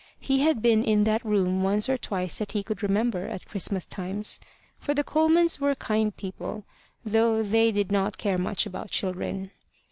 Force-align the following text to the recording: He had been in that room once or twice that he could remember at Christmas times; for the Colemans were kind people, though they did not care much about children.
He 0.19 0.39
had 0.39 0.63
been 0.63 0.83
in 0.83 1.03
that 1.03 1.23
room 1.23 1.61
once 1.61 1.87
or 1.87 1.95
twice 1.95 2.39
that 2.39 2.53
he 2.53 2.63
could 2.63 2.81
remember 2.81 3.27
at 3.27 3.45
Christmas 3.45 3.85
times; 3.85 4.39
for 4.79 4.95
the 4.95 5.03
Colemans 5.03 5.59
were 5.59 5.75
kind 5.75 6.17
people, 6.17 6.63
though 7.05 7.43
they 7.43 7.71
did 7.71 7.91
not 7.91 8.17
care 8.17 8.39
much 8.39 8.65
about 8.65 8.89
children. 8.89 9.51